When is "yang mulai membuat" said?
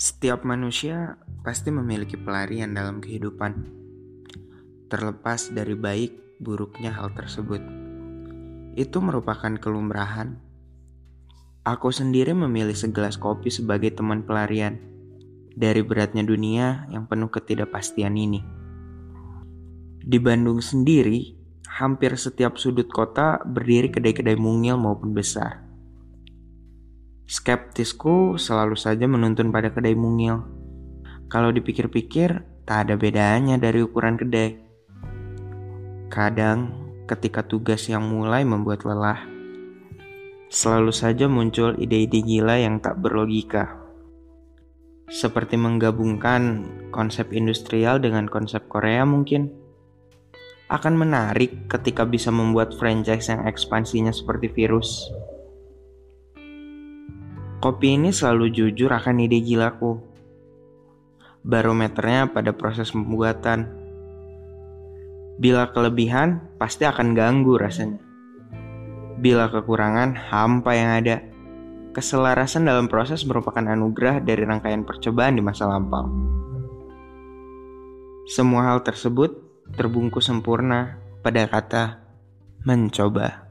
37.86-38.82